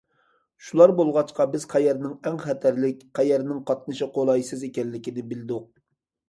شۇلار 0.67 0.93
بولغاچقا 0.99 1.45
بىز 1.55 1.67
قەيەرنىڭ 1.73 2.15
ئەڭ 2.29 2.39
خەتەرلىك، 2.45 3.03
قەيەرنىڭ 3.21 3.61
قاتنىشى 3.69 4.09
قولايسىز 4.17 4.65
ئىكەنلىكىنى 4.71 5.27
بىلدۇق. 5.35 5.71